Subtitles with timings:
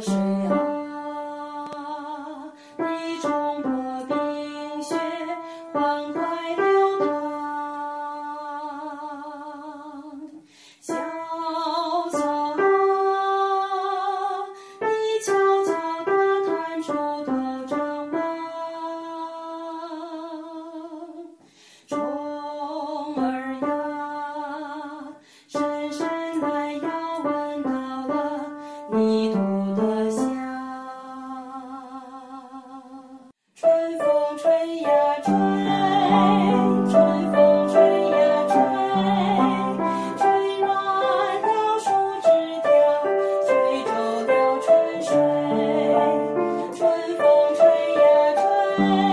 [0.00, 0.54] 水啊，
[2.76, 2.84] 你
[3.20, 3.70] 冲破
[4.06, 4.94] 冰雪，
[5.72, 6.77] 欢快地。
[48.80, 49.07] Oh.